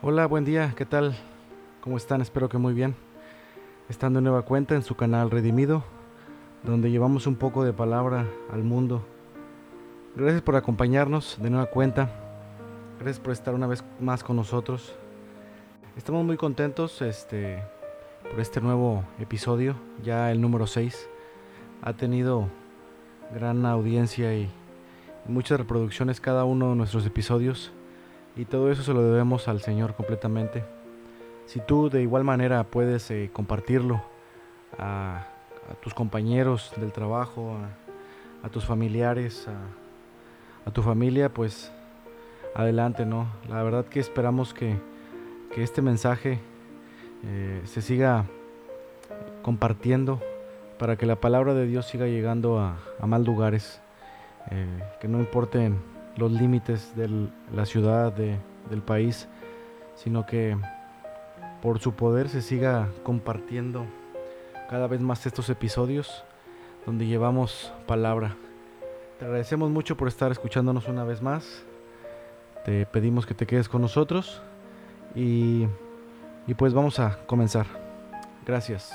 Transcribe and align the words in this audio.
Hola, 0.00 0.26
buen 0.26 0.44
día, 0.44 0.74
¿qué 0.76 0.86
tal? 0.86 1.16
¿Cómo 1.80 1.96
están? 1.96 2.20
Espero 2.20 2.48
que 2.48 2.56
muy 2.56 2.72
bien. 2.72 2.94
Estando 3.88 4.20
de 4.20 4.22
nueva 4.22 4.42
cuenta 4.42 4.76
en 4.76 4.84
su 4.84 4.94
canal 4.94 5.28
Redimido, 5.28 5.82
donde 6.62 6.92
llevamos 6.92 7.26
un 7.26 7.34
poco 7.34 7.64
de 7.64 7.72
palabra 7.72 8.24
al 8.52 8.62
mundo. 8.62 9.04
Gracias 10.14 10.40
por 10.42 10.54
acompañarnos 10.54 11.36
de 11.42 11.50
nueva 11.50 11.66
cuenta. 11.66 12.12
Gracias 13.00 13.18
por 13.18 13.32
estar 13.32 13.56
una 13.56 13.66
vez 13.66 13.82
más 13.98 14.22
con 14.22 14.36
nosotros. 14.36 14.94
Estamos 15.96 16.24
muy 16.24 16.36
contentos 16.36 17.02
este, 17.02 17.60
por 18.30 18.38
este 18.38 18.60
nuevo 18.60 19.02
episodio, 19.18 19.74
ya 20.04 20.30
el 20.30 20.40
número 20.40 20.68
6. 20.68 21.08
Ha 21.82 21.94
tenido 21.94 22.46
gran 23.34 23.66
audiencia 23.66 24.32
y 24.32 24.48
muchas 25.26 25.58
reproducciones 25.58 26.20
cada 26.20 26.44
uno 26.44 26.70
de 26.70 26.76
nuestros 26.76 27.04
episodios 27.04 27.72
y 28.38 28.44
todo 28.44 28.70
eso 28.70 28.84
se 28.84 28.94
lo 28.94 29.02
debemos 29.02 29.48
al 29.48 29.60
Señor 29.60 29.94
completamente. 29.94 30.62
Si 31.46 31.58
tú 31.58 31.90
de 31.90 32.02
igual 32.02 32.22
manera 32.22 32.62
puedes 32.62 33.10
eh, 33.10 33.30
compartirlo 33.32 34.00
a, 34.78 35.26
tus 35.82 35.92
compañeros 35.92 36.72
del 36.76 36.92
trabajo, 36.92 37.56
a, 38.42 38.48
tus 38.48 38.64
familiares, 38.64 39.46
a, 40.64 40.70
tu 40.70 40.82
familia, 40.82 41.28
pues 41.28 41.70
adelante, 42.54 43.04
¿no? 43.04 43.26
La 43.48 43.62
verdad 43.62 43.84
que 43.84 44.00
esperamos 44.00 44.54
que, 44.54 44.76
este 45.56 45.82
mensaje 45.82 46.38
eh, 47.24 47.60
se 47.64 47.82
siga 47.82 48.26
compartiendo 49.42 50.22
para 50.78 50.94
que 50.94 51.04
la 51.04 51.16
palabra 51.16 51.52
de 51.52 51.66
Dios 51.66 51.86
siga 51.86 52.06
llegando 52.06 52.60
a, 52.60 52.78
más 53.04 53.22
lugares, 53.22 53.80
eh, 54.52 54.80
que 55.00 55.08
no 55.08 55.18
importen 55.18 55.80
los 56.18 56.32
límites 56.32 56.94
de 56.96 57.08
la 57.54 57.64
ciudad, 57.64 58.12
del 58.12 58.82
país, 58.82 59.28
sino 59.94 60.26
que 60.26 60.56
por 61.62 61.78
su 61.78 61.94
poder 61.94 62.28
se 62.28 62.42
siga 62.42 62.88
compartiendo 63.02 63.86
cada 64.68 64.86
vez 64.86 65.00
más 65.00 65.24
estos 65.26 65.48
episodios 65.48 66.24
donde 66.84 67.06
llevamos 67.06 67.72
palabra. 67.86 68.36
Te 69.18 69.24
agradecemos 69.24 69.70
mucho 69.70 69.96
por 69.96 70.08
estar 70.08 70.30
escuchándonos 70.30 70.88
una 70.88 71.04
vez 71.04 71.22
más. 71.22 71.64
Te 72.64 72.86
pedimos 72.86 73.26
que 73.26 73.34
te 73.34 73.46
quedes 73.46 73.68
con 73.68 73.82
nosotros 73.82 74.42
y, 75.14 75.66
y 76.46 76.54
pues 76.54 76.74
vamos 76.74 76.98
a 76.98 77.18
comenzar. 77.26 77.66
Gracias. 78.46 78.92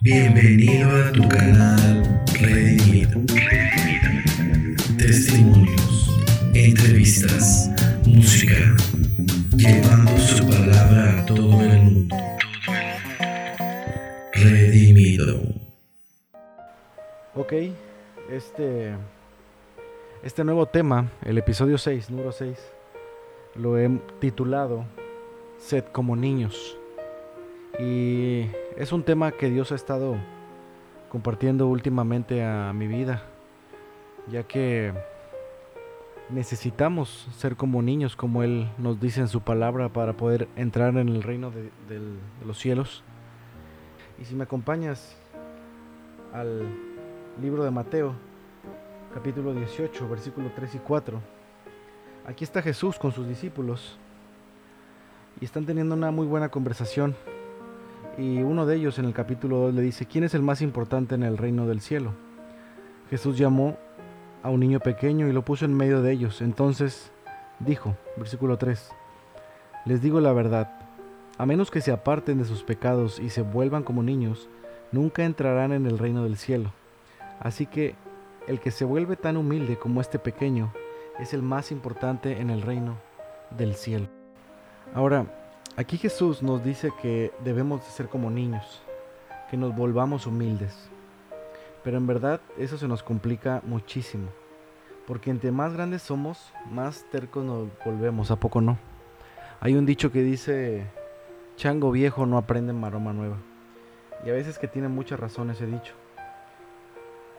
Bienvenido 0.00 0.88
a 0.90 1.12
tu 1.12 1.28
canal 1.28 2.22
Redimido. 2.40 3.20
Testimonios, 5.00 6.14
entrevistas, 6.52 7.70
música, 8.06 8.76
llevando 9.56 10.14
su 10.18 10.46
palabra 10.46 11.20
a 11.20 11.24
todo 11.24 11.62
el 11.62 11.82
mundo. 11.82 12.16
Redimido. 14.34 15.40
Ok, 17.34 17.54
este, 18.30 18.92
este 20.22 20.44
nuevo 20.44 20.66
tema, 20.66 21.10
el 21.24 21.38
episodio 21.38 21.78
6, 21.78 22.10
número 22.10 22.32
6, 22.32 22.58
lo 23.54 23.78
he 23.78 23.88
titulado 24.18 24.84
Sed 25.56 25.84
como 25.92 26.14
niños. 26.14 26.76
Y 27.78 28.48
es 28.76 28.92
un 28.92 29.02
tema 29.02 29.32
que 29.32 29.48
Dios 29.48 29.72
ha 29.72 29.76
estado 29.76 30.18
compartiendo 31.08 31.68
últimamente 31.68 32.44
a 32.44 32.74
mi 32.74 32.86
vida 32.86 33.22
ya 34.30 34.44
que 34.44 34.92
necesitamos 36.28 37.28
ser 37.36 37.56
como 37.56 37.82
niños, 37.82 38.16
como 38.16 38.42
Él 38.42 38.68
nos 38.78 39.00
dice 39.00 39.20
en 39.20 39.28
su 39.28 39.40
palabra, 39.40 39.88
para 39.88 40.12
poder 40.12 40.48
entrar 40.56 40.96
en 40.96 41.08
el 41.08 41.22
reino 41.22 41.50
de, 41.50 41.70
los 42.46 42.58
cielos. 42.58 43.02
Y 44.20 44.24
si 44.24 44.34
me 44.34 44.44
acompañas 44.44 45.16
al 46.32 46.68
libro 47.40 47.64
de 47.64 47.70
Mateo, 47.70 48.14
capítulo 49.12 49.52
18, 49.52 50.08
versículo 50.08 50.50
3 50.54 50.76
y 50.76 50.78
4, 50.78 51.20
aquí 52.26 52.44
está 52.44 52.62
Jesús 52.62 52.98
con 52.98 53.12
sus 53.12 53.26
discípulos 53.26 53.98
y 55.40 55.44
están 55.44 55.66
teniendo 55.66 55.94
una 55.94 56.10
muy 56.10 56.26
buena 56.26 56.50
conversación. 56.50 57.16
Y 58.18 58.42
uno 58.42 58.66
de 58.66 58.76
ellos 58.76 58.98
en 58.98 59.06
el 59.06 59.14
capítulo 59.14 59.58
2 59.58 59.74
le 59.74 59.82
dice, 59.82 60.06
¿quién 60.06 60.24
es 60.24 60.34
el 60.34 60.42
más 60.42 60.62
importante 60.62 61.14
en 61.14 61.22
el 61.22 61.38
reino 61.38 61.66
del 61.66 61.80
cielo? 61.80 62.12
Jesús 63.08 63.36
llamó 63.38 63.76
a 64.42 64.50
un 64.50 64.60
niño 64.60 64.80
pequeño 64.80 65.28
y 65.28 65.32
lo 65.32 65.44
puso 65.44 65.64
en 65.64 65.74
medio 65.74 66.02
de 66.02 66.12
ellos. 66.12 66.40
Entonces 66.40 67.12
dijo, 67.58 67.96
versículo 68.16 68.56
3, 68.58 68.90
les 69.86 70.02
digo 70.02 70.20
la 70.20 70.32
verdad, 70.32 70.80
a 71.38 71.46
menos 71.46 71.70
que 71.70 71.80
se 71.80 71.92
aparten 71.92 72.38
de 72.38 72.44
sus 72.44 72.62
pecados 72.62 73.18
y 73.18 73.30
se 73.30 73.42
vuelvan 73.42 73.82
como 73.82 74.02
niños, 74.02 74.48
nunca 74.92 75.24
entrarán 75.24 75.72
en 75.72 75.86
el 75.86 75.98
reino 75.98 76.24
del 76.24 76.36
cielo. 76.36 76.72
Así 77.40 77.66
que 77.66 77.94
el 78.46 78.60
que 78.60 78.70
se 78.70 78.84
vuelve 78.84 79.16
tan 79.16 79.36
humilde 79.36 79.78
como 79.78 80.00
este 80.00 80.18
pequeño 80.18 80.72
es 81.18 81.32
el 81.34 81.42
más 81.42 81.70
importante 81.72 82.40
en 82.40 82.50
el 82.50 82.62
reino 82.62 82.96
del 83.56 83.74
cielo. 83.74 84.06
Ahora, 84.94 85.26
aquí 85.76 85.96
Jesús 85.96 86.42
nos 86.42 86.64
dice 86.64 86.90
que 87.00 87.32
debemos 87.44 87.84
de 87.84 87.90
ser 87.90 88.08
como 88.08 88.30
niños, 88.30 88.82
que 89.50 89.56
nos 89.56 89.74
volvamos 89.74 90.26
humildes. 90.26 90.90
Pero 91.82 91.96
en 91.96 92.06
verdad 92.06 92.40
eso 92.58 92.76
se 92.78 92.88
nos 92.88 93.02
complica 93.02 93.62
muchísimo. 93.64 94.28
Porque 95.06 95.30
entre 95.30 95.50
más 95.50 95.72
grandes 95.72 96.02
somos, 96.02 96.52
más 96.70 97.04
tercos 97.10 97.44
nos 97.44 97.68
volvemos, 97.84 98.30
¿a 98.30 98.36
poco 98.36 98.60
no? 98.60 98.78
Hay 99.60 99.74
un 99.74 99.86
dicho 99.86 100.12
que 100.12 100.22
dice, 100.22 100.86
chango 101.56 101.90
viejo 101.90 102.26
no 102.26 102.38
aprende 102.38 102.72
maroma 102.72 103.12
nueva. 103.12 103.36
Y 104.24 104.30
a 104.30 104.34
veces 104.34 104.58
que 104.58 104.68
tiene 104.68 104.88
mucha 104.88 105.16
razón 105.16 105.50
ese 105.50 105.66
dicho. 105.66 105.94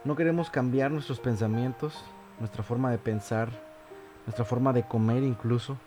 No 0.04 0.16
queremos 0.16 0.50
cambiar 0.50 0.92
nuestros 0.92 1.20
pensamientos, 1.20 2.04
nuestra 2.40 2.64
forma 2.64 2.90
de 2.90 2.98
pensar, 2.98 3.50
nuestra 4.26 4.46
forma 4.46 4.74
de 4.74 4.84
comer 4.84 5.24
incluso, 5.24 5.78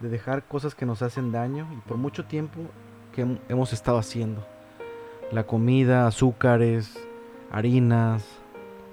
de 0.00 0.10
dejar 0.10 0.44
cosas 0.44 0.74
que 0.74 0.86
nos 0.86 1.02
hacen 1.02 1.32
daño 1.32 1.66
y 1.72 1.88
por 1.88 1.96
mucho 1.96 2.26
tiempo 2.26 2.60
que 3.14 3.38
hemos 3.48 3.72
estado 3.72 3.98
haciendo. 3.98 4.46
La 5.32 5.44
comida, 5.44 6.06
azúcares, 6.06 6.98
harinas, 7.50 8.24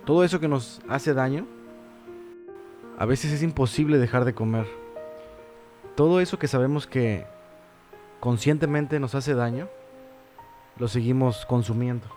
todo 0.05 0.23
eso 0.23 0.39
que 0.39 0.47
nos 0.47 0.81
hace 0.87 1.13
daño, 1.13 1.45
a 2.97 3.05
veces 3.05 3.31
es 3.31 3.43
imposible 3.43 3.97
dejar 3.97 4.25
de 4.25 4.33
comer. 4.33 4.67
Todo 5.95 6.19
eso 6.19 6.39
que 6.39 6.47
sabemos 6.47 6.87
que 6.87 7.25
conscientemente 8.19 8.99
nos 8.99 9.15
hace 9.15 9.33
daño, 9.33 9.67
lo 10.77 10.87
seguimos 10.87 11.45
consumiendo. 11.45 12.07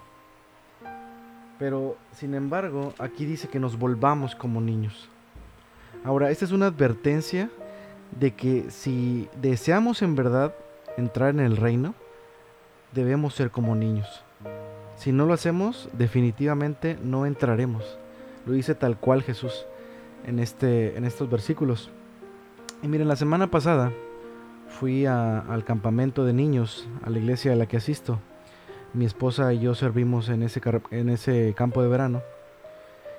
Pero, 1.59 1.97
sin 2.13 2.35
embargo, 2.35 2.93
aquí 2.99 3.25
dice 3.25 3.49
que 3.49 3.59
nos 3.59 3.79
volvamos 3.79 4.35
como 4.35 4.61
niños. 4.61 5.09
Ahora, 6.05 6.31
esta 6.31 6.45
es 6.45 6.53
una 6.53 6.67
advertencia 6.67 7.51
de 8.19 8.35
que 8.35 8.71
si 8.71 9.29
deseamos 9.41 10.03
en 10.03 10.15
verdad 10.15 10.55
entrar 10.97 11.31
en 11.31 11.41
el 11.41 11.57
reino, 11.57 11.95
debemos 12.93 13.35
ser 13.35 13.51
como 13.51 13.75
niños. 13.75 14.26
Si 14.97 15.13
no 15.13 15.27
lo 15.27 15.35
hacemos, 15.35 15.89
definitivamente 15.93 16.99
no 17.03 17.27
entraremos. 17.27 17.99
Lo 18.47 18.55
dice 18.55 18.75
tal 18.75 18.97
cual 18.97 19.23
Jesús 19.23 19.67
en, 20.27 20.39
este, 20.39 20.97
en 20.97 21.05
estos 21.05 21.31
versículos. 21.31 21.91
Y 22.83 22.89
miren, 22.89 23.09
la 23.09 23.17
semana 23.17 23.51
pasada 23.51 23.93
fui 24.69 25.07
al 25.07 25.65
campamento 25.65 26.25
de 26.25 26.33
niños, 26.33 26.89
a 27.05 27.11
la 27.11 27.19
iglesia 27.19 27.53
a 27.53 27.57
la 27.57 27.67
que 27.67 27.77
asisto. 27.77 28.19
Mi 28.95 29.05
esposa 29.05 29.53
y 29.53 29.61
yo 29.61 29.75
servimos 29.75 30.29
en 30.31 30.43
ese, 30.43 30.61
en 30.91 31.11
ese 31.11 31.55
campo 31.57 31.83
de 31.83 31.89
verano. 31.89 32.23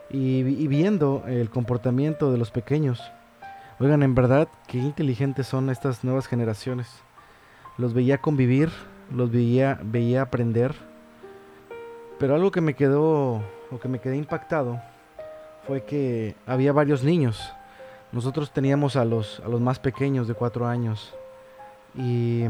Y, 0.09 0.39
y 0.39 0.67
viendo 0.67 1.23
el 1.27 1.49
comportamiento 1.49 2.31
de 2.31 2.37
los 2.37 2.49
pequeños, 2.49 3.01
oigan, 3.79 4.01
en 4.01 4.15
verdad, 4.15 4.47
qué 4.67 4.79
inteligentes 4.79 5.47
son 5.47 5.69
estas 5.69 6.03
nuevas 6.03 6.27
generaciones. 6.27 6.87
Los 7.77 7.93
veía 7.93 8.17
convivir, 8.17 8.71
los 9.11 9.31
veía, 9.31 9.79
veía 9.83 10.23
aprender 10.23 10.86
pero 12.19 12.35
algo 12.35 12.51
que 12.51 12.61
me 12.61 12.73
quedó, 12.73 13.41
o 13.71 13.79
que 13.81 13.87
me 13.87 13.99
quedé 13.99 14.17
impactado, 14.17 14.81
fue 15.65 15.83
que 15.83 16.35
había 16.45 16.71
varios 16.71 17.03
niños. 17.03 17.53
Nosotros 18.11 18.51
teníamos 18.51 18.95
a 18.95 19.05
los, 19.05 19.41
a 19.41 19.49
los 19.49 19.59
más 19.61 19.79
pequeños 19.79 20.27
de 20.27 20.33
cuatro 20.33 20.65
años. 20.65 21.13
Y, 21.95 22.45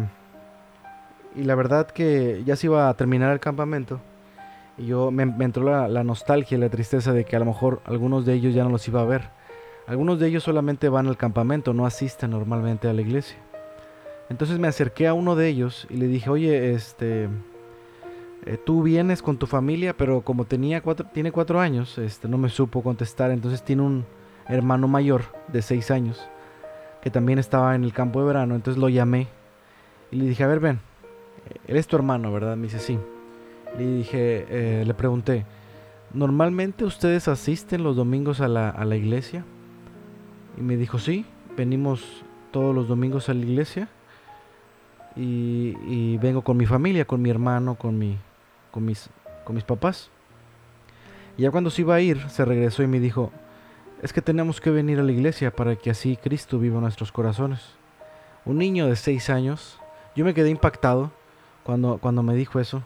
y 1.36 1.44
la 1.44 1.56
verdad 1.56 1.88
que 1.88 2.44
ya 2.46 2.56
se 2.56 2.68
iba 2.68 2.90
a 2.90 2.94
terminar 2.94 3.32
el 3.34 3.40
campamento. 3.40 4.00
Y 4.78 4.86
yo 4.86 5.10
me, 5.10 5.24
entró 5.24 5.64
la, 5.64 5.88
la 5.88 6.04
nostalgia 6.04 6.58
y 6.58 6.62
la 6.62 6.70
tristeza 6.70 7.12
de 7.12 7.26
que 7.26 7.36
a 7.36 7.40
lo 7.40 7.46
mejor 7.46 7.82
algunos 7.86 8.26
de 8.26 8.34
ellos 8.34 8.54
ya 8.54 8.64
no 8.64 8.70
los 8.70 8.88
iba 8.88 9.02
a 9.02 9.06
ver. 9.06 9.30
Algunos 9.88 10.20
de 10.20 10.28
ellos 10.28 10.44
solamente 10.44 10.90
van 10.90 11.08
al 11.08 11.18
campamento, 11.18 11.74
no 11.74 11.86
asisten 11.86 12.32
normalmente 12.32 12.88
a 12.88 12.94
la 12.94 13.02
iglesia. 13.02 13.38
Entonces 14.30 14.60
me 14.60 14.68
acerqué 14.68 15.08
a 15.08 15.14
uno 15.14 15.36
de 15.36 15.48
ellos 15.48 15.88
y 15.90 15.96
le 15.96 16.08
dije, 16.08 16.30
oye, 16.30 16.74
este, 16.74 17.30
eh, 18.46 18.58
tú 18.64 18.84
vienes 18.84 19.22
con 19.22 19.38
tu 19.38 19.48
familia, 19.48 19.96
pero 19.96 20.22
como 20.22 20.46
tenía 20.46 20.82
cuatro, 20.82 21.08
tiene 21.14 21.32
cuatro 21.32 21.60
años, 21.60 21.98
este, 21.98 22.28
no 22.28 22.38
me 22.38 22.50
supo 22.50 22.84
contestar, 22.84 23.32
entonces 23.32 23.64
tiene 23.64 23.82
un 23.82 24.06
hermano 24.48 24.88
mayor 24.88 25.24
de 25.48 25.62
seis 25.62 25.92
años. 25.92 26.28
que 27.02 27.12
también 27.12 27.40
estaba 27.40 27.76
en 27.76 27.84
el 27.84 27.94
campo 27.94 28.20
de 28.20 28.28
verano, 28.28 28.56
entonces 28.56 28.82
lo 28.82 28.90
llamé 28.90 29.28
y 30.12 30.18
le 30.18 30.26
dije, 30.26 30.44
a 30.44 30.48
ver, 30.48 30.60
ven, 30.60 30.80
él 31.68 31.78
es 31.78 31.88
tu 31.88 31.96
hermano, 31.96 32.34
¿verdad? 32.34 32.58
Me 32.58 32.64
dice, 32.64 32.80
sí. 32.80 33.00
Le 33.78 33.86
dije, 33.86 34.46
eh, 34.50 34.84
le 34.86 34.94
pregunté, 34.94 35.46
¿normalmente 36.14 36.84
ustedes 36.84 37.28
asisten 37.28 37.84
los 37.84 37.96
domingos 37.96 38.42
a 38.42 38.48
la, 38.48 38.70
a 38.70 38.84
la 38.84 38.98
iglesia? 38.98 39.46
Y 40.58 40.62
me 40.62 40.76
dijo, 40.76 41.00
sí, 41.00 41.26
venimos 41.56 42.24
todos 42.52 42.74
los 42.74 42.88
domingos 42.88 43.30
a 43.30 43.34
la 43.34 43.42
iglesia 43.42 43.90
y, 45.16 46.18
vengo 46.18 46.42
con 46.42 46.58
mi 46.58 46.66
familia, 46.66 47.06
con 47.06 47.22
mi 47.22 47.30
hermano, 47.30 47.76
con, 47.76 47.98
mi, 47.98 48.18
con, 48.72 48.86
mis, 48.86 49.10
con 49.44 49.56
mis 49.56 49.64
papás. 49.64 50.10
Y 51.38 51.44
ya 51.44 51.52
cuando 51.52 51.70
se 51.70 51.82
iba 51.82 51.96
a 51.96 52.02
ir, 52.02 52.30
se 52.30 52.46
regresó 52.46 52.84
y 52.84 52.88
me 52.88 53.00
dijo, 53.00 53.32
es 54.02 54.14
que 54.14 54.22
tenemos 54.22 54.62
que 54.62 54.72
venir 54.72 55.00
a 55.00 55.04
la 55.04 55.12
iglesia 55.12 55.52
para 55.52 55.76
que 55.76 55.90
así 55.90 56.18
Cristo 56.18 56.60
viva 56.60 56.80
nuestros 56.80 57.12
corazones. 57.12 57.62
Un 58.46 58.58
niño 58.58 58.88
de 58.88 58.96
seis 58.96 59.30
años, 59.30 59.80
yo 60.16 60.26
me 60.26 60.34
quedé 60.34 60.50
impactado 60.50 61.12
cuando, 61.64 61.98
cuando 61.98 62.24
me 62.24 62.36
dijo 62.36 62.60
eso, 62.60 62.84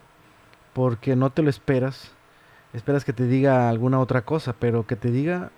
porque 0.74 1.16
no 1.16 1.30
te 1.30 1.42
lo 1.42 1.50
esperas, 1.50 2.12
esperas 2.74 3.06
que 3.06 3.14
te 3.14 3.28
diga 3.28 3.70
alguna 3.70 4.00
otra 4.00 4.24
cosa, 4.24 4.54
pero 4.54 4.88
que 4.88 4.96
te 4.96 5.12
diga 5.12 5.52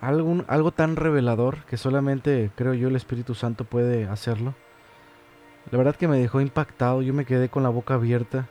algo, 0.00 0.44
algo 0.48 0.70
tan 0.70 0.96
revelador 0.96 1.64
que 1.64 1.76
solamente 1.76 2.50
creo 2.54 2.74
yo 2.74 2.88
el 2.88 2.96
Espíritu 2.96 3.34
Santo 3.34 3.64
puede 3.64 4.06
hacerlo. 4.06 4.54
La 5.70 5.78
verdad 5.78 5.96
que 5.96 6.08
me 6.08 6.18
dejó 6.18 6.40
impactado, 6.40 7.02
yo 7.02 7.12
me 7.12 7.24
quedé 7.24 7.48
con 7.48 7.62
la 7.62 7.68
boca 7.68 7.94
abierta 7.94 8.48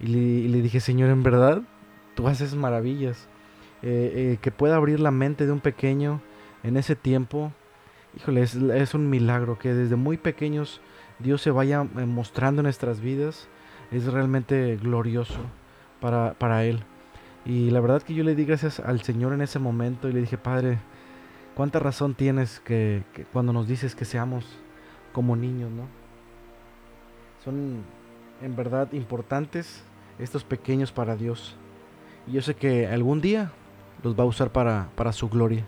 y 0.00 0.48
le, 0.48 0.62
dije, 0.62 0.80
Señor, 0.80 1.10
en 1.10 1.22
verdad, 1.22 1.62
tú 2.14 2.26
haces 2.28 2.54
maravillas. 2.54 3.28
Eh, 3.82 4.32
eh, 4.32 4.38
que 4.42 4.50
pueda 4.50 4.76
abrir 4.76 5.00
la 5.00 5.10
mente 5.10 5.46
de 5.46 5.52
un 5.52 5.60
pequeño 5.60 6.20
en 6.62 6.76
ese 6.76 6.96
tiempo, 6.96 7.52
híjole, 8.14 8.42
es, 8.42 8.94
un 8.94 9.08
milagro 9.08 9.58
que 9.58 9.72
desde 9.72 9.96
muy 9.96 10.18
pequeños 10.18 10.82
Dios 11.18 11.40
se 11.40 11.50
vaya 11.50 11.86
eh, 11.96 12.04
mostrando 12.04 12.60
en 12.60 12.64
nuestras 12.64 13.00
vidas, 13.00 13.48
es 13.90 14.04
realmente 14.04 14.76
glorioso 14.76 15.40
para, 16.00 16.34
para 16.34 16.64
Él. 16.64 16.82
Y 17.46 17.70
la 17.70 17.80
verdad 17.80 18.02
que 18.02 18.14
yo 18.14 18.22
le 18.22 18.34
di 18.34 18.44
gracias 18.44 18.80
al 18.80 19.00
Señor 19.02 19.32
en 19.32 19.40
ese 19.40 19.58
momento 19.58 20.08
y 20.08 20.12
le 20.12 20.20
dije, 20.20 20.36
Padre, 20.36 20.78
cuánta 21.54 21.78
razón 21.78 22.14
tienes 22.14 22.60
que, 22.60 23.02
cuando 23.32 23.52
nos 23.52 23.66
dices 23.66 23.94
que 23.94 24.04
seamos 24.04 24.44
como 25.12 25.36
niños, 25.36 25.70
¿no? 25.70 25.84
Son 27.44 27.82
en 28.42 28.56
verdad 28.56 28.92
importantes 28.92 29.82
estos 30.20 30.44
pequeños 30.44 30.92
para 30.92 31.16
Dios. 31.16 31.56
Y 32.26 32.32
yo 32.32 32.42
sé 32.42 32.54
que 32.54 32.86
algún 32.86 33.20
día 33.20 33.52
los 34.02 34.18
va 34.18 34.24
a 34.24 34.26
usar 34.26 34.50
para, 34.50 34.88
para 34.94 35.12
su 35.12 35.28
gloria. 35.28 35.64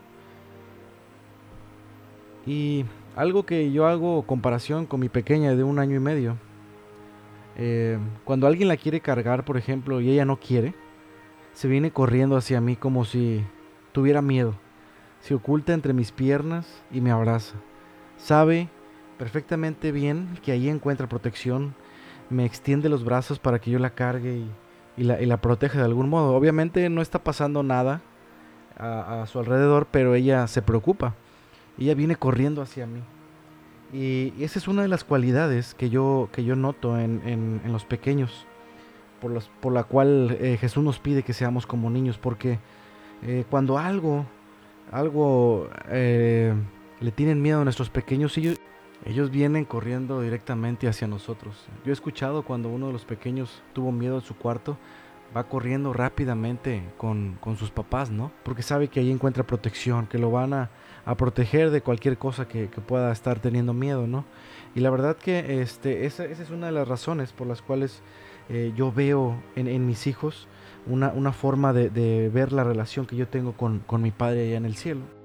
Y 2.46 2.84
algo 3.16 3.44
que 3.44 3.70
yo 3.72 3.86
hago 3.86 4.22
comparación 4.22 4.86
con 4.86 5.00
mi 5.00 5.08
pequeña 5.08 5.54
de 5.54 5.64
un 5.64 5.78
año 5.78 5.96
y 5.96 6.00
medio. 6.00 6.36
Eh, 7.56 7.98
cuando 8.24 8.46
alguien 8.46 8.68
la 8.68 8.76
quiere 8.76 9.00
cargar, 9.00 9.44
por 9.44 9.56
ejemplo, 9.56 10.00
y 10.00 10.10
ella 10.10 10.24
no 10.24 10.38
quiere, 10.38 10.74
se 11.52 11.68
viene 11.68 11.90
corriendo 11.90 12.36
hacia 12.36 12.60
mí 12.60 12.76
como 12.76 13.04
si 13.04 13.44
tuviera 13.92 14.22
miedo. 14.22 14.54
Se 15.20 15.34
oculta 15.34 15.72
entre 15.72 15.92
mis 15.92 16.10
piernas 16.10 16.66
y 16.90 17.00
me 17.00 17.10
abraza. 17.10 17.54
Sabe 18.16 18.68
perfectamente 19.18 19.92
bien 19.92 20.38
que 20.42 20.52
ahí 20.52 20.68
encuentra 20.68 21.08
protección. 21.08 21.74
Me 22.32 22.44
extiende 22.44 22.88
los 22.88 23.04
brazos 23.04 23.38
para 23.38 23.60
que 23.60 23.70
yo 23.70 23.78
la 23.78 23.90
cargue 23.90 24.42
y, 24.96 25.04
la, 25.04 25.22
y 25.22 25.36
proteja 25.36 25.78
de 25.78 25.84
algún 25.84 26.08
modo. 26.08 26.34
Obviamente 26.34 26.88
no 26.88 27.02
está 27.02 27.22
pasando 27.22 27.62
nada 27.62 28.00
a, 28.76 29.24
su 29.26 29.38
alrededor, 29.38 29.86
pero 29.90 30.14
ella 30.14 30.46
se 30.46 30.62
preocupa. 30.62 31.14
Ella 31.78 31.94
viene 31.94 32.16
corriendo 32.16 32.62
hacia 32.62 32.86
mí. 32.86 33.02
Y, 33.92 34.32
esa 34.42 34.58
es 34.58 34.68
una 34.68 34.82
de 34.82 34.88
las 34.88 35.04
cualidades 35.04 35.74
que 35.74 35.90
yo, 35.90 36.28
noto 36.56 36.98
en, 36.98 37.60
los 37.66 37.84
pequeños 37.84 38.46
por, 39.20 39.40
por 39.60 39.72
la 39.72 39.84
cual 39.84 40.36
eh, 40.40 40.56
Jesús 40.60 40.82
nos 40.82 40.98
pide 40.98 41.22
que 41.22 41.32
seamos 41.32 41.66
como 41.66 41.90
niños, 41.90 42.18
porque 42.18 42.58
eh, 43.22 43.44
cuando 43.48 43.78
algo, 43.78 44.26
algo 44.90 45.68
eh, 45.88 46.52
le 47.00 47.12
tienen 47.12 47.40
miedo 47.40 47.60
a 47.60 47.64
nuestros 47.64 47.88
pequeños, 47.88 48.36
ellos, 48.36 48.58
ellos 49.04 49.30
vienen 49.30 49.64
corriendo 49.64 50.20
directamente 50.20 50.88
hacia 50.88 51.08
nosotros. 51.08 51.66
Yo 51.84 51.90
he 51.90 51.92
escuchado 51.92 52.44
cuando 52.44 52.68
uno 52.68 52.88
de 52.88 52.92
los 52.92 53.04
pequeños 53.04 53.62
tuvo 53.72 53.92
miedo 53.92 54.16
en 54.16 54.22
su 54.22 54.36
cuarto, 54.36 54.78
va 55.36 55.48
corriendo 55.48 55.92
rápidamente 55.92 56.82
con, 56.98 57.38
con, 57.40 57.56
sus 57.56 57.70
papás, 57.70 58.10
¿no? 58.10 58.30
Porque 58.42 58.62
sabe 58.62 58.88
que 58.88 59.00
ahí 59.00 59.10
encuentra 59.10 59.46
protección, 59.46 60.06
que 60.06 60.18
lo 60.18 60.30
van 60.30 60.52
a, 60.52 60.70
a 61.04 61.16
proteger 61.16 61.70
de 61.70 61.80
cualquier 61.80 62.18
cosa 62.18 62.46
que, 62.46 62.68
que, 62.68 62.80
pueda 62.80 63.10
estar 63.12 63.40
teniendo 63.40 63.72
miedo, 63.72 64.06
¿no? 64.06 64.24
Y 64.74 64.80
la 64.80 64.90
verdad 64.90 65.16
que 65.16 65.62
este, 65.62 66.06
esa, 66.06 66.24
esa, 66.24 66.42
es 66.42 66.50
una 66.50 66.66
de 66.66 66.72
las 66.72 66.86
razones 66.86 67.32
por 67.32 67.46
las 67.46 67.62
cuales 67.62 68.02
eh, 68.48 68.72
yo 68.76 68.92
veo 68.92 69.42
en, 69.56 69.86
mis 69.86 70.06
hijos 70.06 70.48
una, 70.86 71.32
forma 71.32 71.72
de, 71.72 72.28
ver 72.28 72.52
la 72.52 72.64
relación 72.64 73.06
que 73.06 73.16
yo 73.16 73.28
tengo 73.28 73.52
con, 73.52 74.02
mi 74.02 74.10
Padre 74.10 74.48
allá 74.48 74.56
en 74.56 74.66
el 74.66 74.76
cielo. 74.76 75.21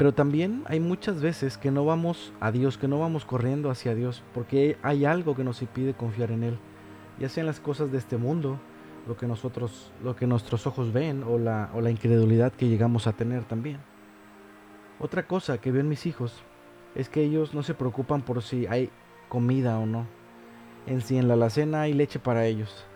Pero 0.00 0.14
también 0.14 0.62
hay 0.64 0.80
muchas 0.80 1.20
veces 1.20 1.58
que 1.58 1.70
no 1.70 1.84
vamos 1.84 2.32
a 2.40 2.50
Dios, 2.52 2.78
que 2.78 2.88
no 2.88 2.98
vamos 2.98 3.26
corriendo 3.26 3.68
hacia 3.68 3.94
Dios, 3.94 4.22
porque 4.32 4.78
hay 4.82 5.04
algo 5.04 5.36
que 5.36 5.44
nos 5.44 5.60
impide 5.60 5.92
confiar 5.92 6.30
en 6.30 6.42
Él, 6.42 6.58
ya 7.18 7.28
sean 7.28 7.44
las 7.44 7.60
cosas 7.60 7.92
de 7.92 7.98
este 7.98 8.16
mundo, 8.16 8.58
lo 9.06 9.18
que 9.18 9.26
nosotros, 9.26 9.92
lo 10.02 10.16
que 10.16 10.26
nuestros 10.26 10.66
ojos 10.66 10.94
ven 10.94 11.22
o 11.22 11.36
la, 11.36 11.68
o 11.74 11.82
la 11.82 11.90
incredulidad 11.90 12.50
que 12.54 12.66
llegamos 12.66 13.06
a 13.06 13.12
tener 13.12 13.44
también. 13.44 13.76
Otra 14.98 15.26
cosa 15.26 15.58
que 15.58 15.70
veo 15.70 15.82
en 15.82 15.90
mis 15.90 16.06
hijos 16.06 16.32
es 16.94 17.10
que 17.10 17.22
ellos 17.22 17.52
no 17.52 17.62
se 17.62 17.74
preocupan 17.74 18.22
por 18.22 18.40
si 18.40 18.66
hay 18.68 18.88
comida 19.28 19.78
o 19.78 19.84
no 19.84 20.06
en 20.86 21.02
si 21.02 21.18
en 21.18 21.28
la 21.28 21.34
alacena 21.34 21.82
hay 21.82 21.92
leche 21.92 22.18
para 22.18 22.46
ellos. 22.46 22.86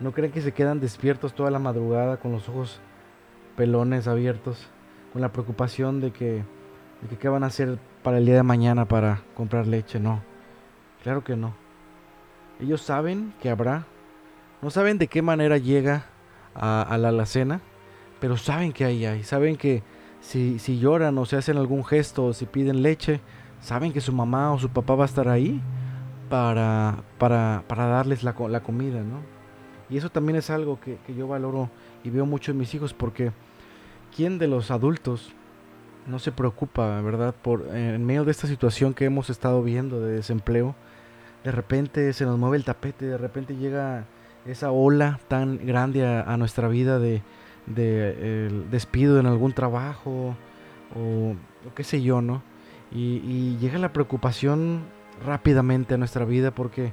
No 0.00 0.10
creen 0.10 0.32
que 0.32 0.42
se 0.42 0.50
quedan 0.50 0.80
despiertos 0.80 1.32
toda 1.32 1.52
la 1.52 1.60
madrugada 1.60 2.16
con 2.16 2.32
los 2.32 2.48
ojos 2.48 2.80
pelones 3.56 4.08
abiertos, 4.08 4.68
con 5.12 5.22
la 5.22 5.32
preocupación 5.32 6.00
de 6.00 6.12
que, 6.12 6.44
de 7.02 7.08
que 7.08 7.18
qué 7.18 7.28
van 7.28 7.42
a 7.42 7.46
hacer 7.46 7.78
para 8.02 8.18
el 8.18 8.26
día 8.26 8.36
de 8.36 8.42
mañana 8.42 8.86
para 8.86 9.22
comprar 9.34 9.66
leche. 9.66 10.00
No, 10.00 10.22
claro 11.02 11.24
que 11.24 11.36
no. 11.36 11.54
Ellos 12.60 12.82
saben 12.82 13.32
que 13.40 13.50
habrá, 13.50 13.86
no 14.62 14.70
saben 14.70 14.98
de 14.98 15.06
qué 15.08 15.22
manera 15.22 15.56
llega 15.56 16.06
a, 16.54 16.96
la 16.98 17.08
alacena, 17.08 17.60
pero 18.20 18.36
saben 18.36 18.72
que 18.72 18.84
ahí 18.84 19.06
hay, 19.06 19.22
saben 19.22 19.56
que 19.56 19.82
si, 20.20 20.58
si 20.58 20.78
lloran 20.78 21.16
o 21.16 21.24
se 21.24 21.36
hacen 21.36 21.56
algún 21.56 21.84
gesto 21.84 22.26
o 22.26 22.32
si 22.34 22.44
piden 22.46 22.82
leche, 22.82 23.20
saben 23.60 23.92
que 23.92 24.00
su 24.00 24.12
mamá 24.12 24.52
o 24.52 24.58
su 24.58 24.68
papá 24.68 24.94
va 24.94 25.04
a 25.04 25.06
estar 25.06 25.28
ahí 25.28 25.60
para, 26.28 27.02
para, 27.18 27.64
para 27.66 27.86
darles 27.86 28.22
la, 28.22 28.34
la, 28.48 28.60
comida, 28.60 29.00
¿no? 29.00 29.20
Y 29.88 29.96
eso 29.96 30.10
también 30.10 30.36
es 30.36 30.50
algo 30.50 30.78
que, 30.78 30.98
que, 31.06 31.14
yo 31.14 31.26
valoro 31.26 31.70
y 32.04 32.10
veo 32.10 32.26
mucho 32.26 32.52
en 32.52 32.58
mis 32.58 32.74
hijos 32.74 32.94
porque 32.94 33.32
¿quién 34.14 34.38
de 34.38 34.48
los 34.48 34.70
adultos 34.70 35.32
no 36.06 36.18
se 36.18 36.32
preocupa, 36.32 37.00
verdad? 37.00 37.34
Por 37.40 37.68
en 37.74 38.04
medio 38.04 38.24
de 38.24 38.30
esta 38.30 38.46
situación 38.46 38.94
que 38.94 39.04
hemos 39.04 39.30
estado 39.30 39.62
viendo 39.62 40.00
de 40.00 40.12
desempleo, 40.16 40.74
de 41.44 41.52
repente 41.52 42.12
se 42.12 42.24
nos 42.24 42.38
mueve 42.38 42.56
el 42.56 42.64
tapete, 42.64 43.06
de 43.06 43.18
repente 43.18 43.56
llega 43.56 44.04
esa 44.46 44.70
ola 44.70 45.20
tan 45.28 45.64
grande 45.64 46.06
a, 46.06 46.36
nuestra 46.36 46.68
vida 46.68 46.98
de, 46.98 47.22
de 47.66 48.64
despido 48.70 49.20
en 49.20 49.26
algún 49.26 49.52
trabajo 49.52 50.36
o, 50.96 51.34
qué 51.74 51.84
sé 51.84 52.02
yo, 52.02 52.20
¿no? 52.20 52.42
Y 52.92 53.56
llega 53.58 53.78
la 53.78 53.92
preocupación 53.92 54.82
rápidamente 55.24 55.94
a 55.94 55.98
nuestra 55.98 56.24
vida 56.24 56.50
porque 56.50 56.92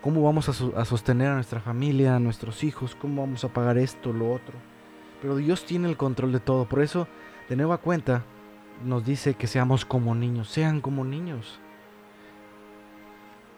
cómo 0.00 0.22
vamos 0.22 0.48
a, 0.48 0.84
sostener 0.84 1.28
a 1.28 1.34
nuestra 1.34 1.60
familia, 1.60 2.14
a 2.14 2.20
nuestros 2.20 2.62
hijos, 2.62 2.94
cómo 2.94 3.22
vamos 3.22 3.44
a 3.44 3.48
pagar 3.48 3.76
esto, 3.76 4.12
lo 4.12 4.32
otro. 4.32 4.54
Pero 5.20 5.36
Dios 5.36 5.64
tiene 5.64 5.88
el 5.88 5.96
control 5.96 6.32
de 6.32 6.40
todo. 6.40 6.66
Por 6.66 6.80
eso, 6.80 7.08
de 7.48 7.56
nueva 7.56 7.78
cuenta, 7.78 8.24
nos 8.84 9.04
dice 9.04 9.34
que 9.34 9.46
seamos 9.46 9.84
como 9.84 10.14
niños, 10.14 10.48
sean 10.48 10.80
como 10.80 11.04
niños. 11.04 11.60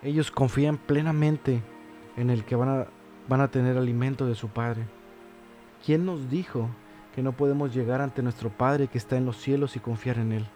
Ellos 0.02 0.30
confían 0.30 0.76
plenamente 0.78 1.62
en 2.16 2.30
el 2.30 2.44
que 2.44 2.56
van 2.56 2.68
a, 2.68 2.86
van 3.28 3.40
a 3.40 3.48
tener 3.48 3.76
alimento 3.76 4.26
de 4.26 4.34
su 4.34 4.48
Padre. 4.48 4.86
¿Quién 5.84 6.06
nos 6.06 6.30
dijo 6.30 6.68
que 7.14 7.22
no 7.22 7.32
podemos 7.32 7.74
llegar 7.74 8.00
ante 8.00 8.22
nuestro 8.22 8.50
Padre 8.50 8.86
que 8.88 8.98
está 8.98 9.16
en 9.16 9.26
los 9.26 9.36
cielos 9.38 9.76
y 9.76 9.80
confiar 9.80 10.18
en 10.18 10.32
Él? 10.32 10.46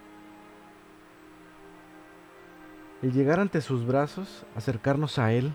el 3.02 3.12
llegar 3.12 3.40
ante 3.40 3.60
sus 3.60 3.84
brazos, 3.84 4.46
acercarnos 4.54 5.18
a 5.18 5.32
Él, 5.32 5.52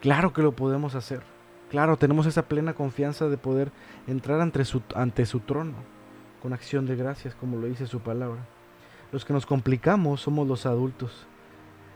claro 0.00 0.32
que 0.32 0.42
lo 0.42 0.52
podemos 0.52 0.94
hacer. 0.94 1.22
Claro, 1.70 1.96
tenemos 1.96 2.26
esa 2.26 2.42
plena 2.48 2.74
confianza 2.74 3.28
de 3.28 3.36
poder 3.36 3.70
entrar 4.08 4.40
ante 4.40 4.64
su, 4.64 5.40
trono 5.40 5.74
con 6.42 6.52
acción 6.52 6.84
de 6.84 6.96
gracias, 6.96 7.36
como 7.36 7.58
lo 7.58 7.68
dice 7.68 7.86
su 7.86 8.00
palabra. 8.00 8.40
Los 9.12 9.24
que 9.24 9.32
nos 9.32 9.46
complicamos 9.46 10.20
somos 10.20 10.48
los 10.48 10.66
adultos. 10.66 11.28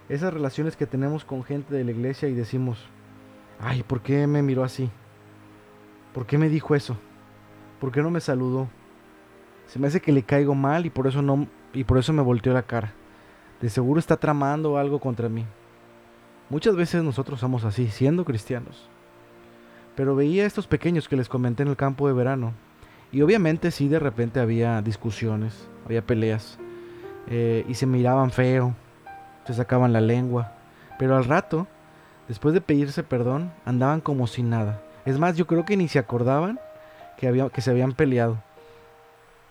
Esas 0.08 0.32
relaciones 0.32 0.76
que 0.76 0.86
tenemos 0.86 1.24
con 1.24 1.42
gente 1.42 1.74
de 1.74 1.82
la 1.82 1.90
iglesia 1.90 2.28
y 2.28 2.34
decimos, 2.34 2.78
ay, 3.58 3.82
¿por 3.82 4.00
qué 4.00 4.28
me 4.28 4.42
miró 4.42 4.62
así? 4.62 4.90
¿Por 6.12 6.24
qué 6.24 6.38
me 6.38 6.48
dijo 6.48 6.76
eso? 6.76 6.96
¿Por 7.80 7.90
qué 7.90 8.00
no 8.00 8.10
me 8.10 8.20
saludó? 8.20 8.68
Se 9.66 9.80
me 9.80 9.88
hace 9.88 10.00
que 10.00 10.12
le 10.12 10.22
caigo 10.22 10.54
mal 10.54 10.86
y 10.86 10.90
por 10.90 11.08
eso 11.08 11.20
no 11.20 11.48
y 11.72 11.82
por 11.82 11.98
eso 11.98 12.12
me 12.12 12.22
volteó 12.22 12.52
la 12.52 12.62
cara. 12.62 12.92
De 13.60 13.68
seguro 13.68 13.98
está 13.98 14.18
tramando 14.18 14.78
algo 14.78 15.00
contra 15.00 15.28
mí. 15.28 15.44
Muchas 16.48 16.76
veces 16.76 17.02
nosotros 17.02 17.40
somos 17.40 17.64
así, 17.64 17.88
siendo 17.88 18.24
cristianos. 18.24 18.88
Pero 19.96 20.16
veía 20.16 20.44
a 20.44 20.46
estos 20.46 20.66
pequeños 20.66 21.08
que 21.08 21.16
les 21.16 21.28
comenté 21.28 21.62
en 21.62 21.68
el 21.68 21.76
campo 21.76 22.08
de 22.08 22.14
verano. 22.14 22.52
Y 23.12 23.22
obviamente 23.22 23.70
sí, 23.70 23.88
de 23.88 24.00
repente 24.00 24.40
había 24.40 24.82
discusiones, 24.82 25.68
había 25.84 26.02
peleas. 26.02 26.58
Eh, 27.28 27.64
y 27.68 27.74
se 27.74 27.86
miraban 27.86 28.30
feo, 28.30 28.74
se 29.46 29.54
sacaban 29.54 29.92
la 29.92 30.00
lengua. 30.00 30.52
Pero 30.98 31.16
al 31.16 31.24
rato, 31.24 31.66
después 32.28 32.54
de 32.54 32.60
pedirse 32.60 33.02
perdón, 33.02 33.52
andaban 33.64 34.00
como 34.00 34.26
sin 34.26 34.50
nada. 34.50 34.80
Es 35.04 35.18
más, 35.18 35.36
yo 35.36 35.46
creo 35.46 35.64
que 35.64 35.76
ni 35.76 35.86
se 35.86 35.98
acordaban 35.98 36.58
que, 37.16 37.28
había, 37.28 37.48
que 37.50 37.60
se 37.60 37.70
habían 37.70 37.92
peleado. 37.92 38.38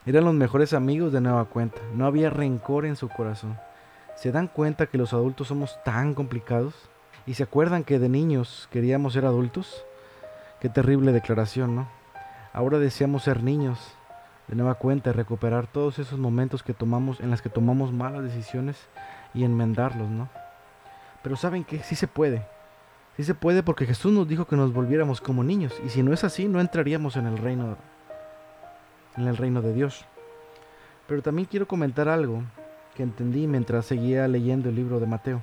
Eran 0.06 0.26
los 0.26 0.34
mejores 0.34 0.74
amigos 0.74 1.14
de 1.14 1.22
nueva 1.22 1.46
cuenta. 1.46 1.80
No 1.96 2.06
había 2.06 2.30
rencor 2.30 2.86
en 2.86 2.98
su 2.98 3.08
corazón. 3.08 3.58
¿Se 4.16 4.32
dan 4.32 4.48
cuenta 4.48 4.88
que 4.88 4.98
los 4.98 5.14
adultos 5.14 5.48
somos 5.48 5.82
tan 5.86 6.14
complicados? 6.14 6.74
¿Y 7.26 7.36
se 7.36 7.44
acuerdan 7.44 7.86
que 7.86 8.00
de 8.00 8.10
niños 8.10 8.68
queríamos 8.72 9.14
ser 9.14 9.26
adultos? 9.26 9.86
Qué 10.64 10.70
terrible 10.70 11.12
declaración, 11.12 11.76
¿no? 11.76 11.90
Ahora 12.54 12.80
deseamos 12.80 13.24
ser 13.24 13.44
niños 13.44 13.98
de 14.48 14.56
nueva 14.56 14.76
cuenta 14.76 15.12
recuperar 15.12 15.68
todos 15.68 16.00
esos 16.00 16.18
momentos 16.18 16.64
que 16.64 16.74
tomamos 16.74 17.20
en 17.20 17.30
las 17.32 17.42
que 17.42 17.50
tomamos 17.50 17.92
malas 17.92 18.24
decisiones 18.24 18.78
y 19.34 19.44
enmendarlos, 19.44 20.10
¿no? 20.10 20.30
Pero 21.22 21.36
saben 21.36 21.66
que 21.66 21.80
sí 21.80 21.96
se 21.96 22.08
puede. 22.08 22.48
Sí 23.18 23.26
se 23.26 23.36
puede 23.36 23.62
porque 23.62 23.86
Jesús 23.86 24.14
nos 24.14 24.26
dijo 24.26 24.46
que 24.46 24.56
nos 24.56 24.72
volviéramos 24.72 25.20
como 25.20 25.44
niños 25.44 25.74
y 25.86 25.90
si 25.90 26.02
no 26.02 26.14
es 26.14 26.24
así 26.24 26.48
no 26.48 26.62
entraríamos 26.62 27.18
en 27.18 27.26
el 27.26 27.40
reino 27.40 27.76
en 29.18 29.28
el 29.28 29.36
reino 29.36 29.62
de 29.62 29.74
Dios. 29.74 30.06
Pero 31.08 31.22
también 31.22 31.50
quiero 31.52 31.68
comentar 31.68 32.08
algo 32.08 32.42
que 32.96 33.04
entendí 33.04 33.48
mientras 33.48 33.86
seguía 33.86 34.30
leyendo 34.30 34.70
el 34.70 34.76
libro 34.76 35.02
de 35.02 35.08
Mateo. 35.08 35.42